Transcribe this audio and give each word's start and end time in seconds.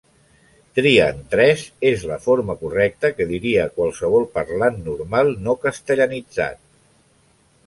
Tria'n 0.77 1.19
tres 1.33 1.65
és 1.89 2.05
la 2.11 2.17
forma 2.23 2.55
correcta 2.63 3.11
que 3.19 3.27
diria 3.35 3.69
qualsevol 3.77 4.27
parlant 4.39 4.81
normal 4.89 5.31
no 5.47 5.57
castellanitzat. 5.69 6.63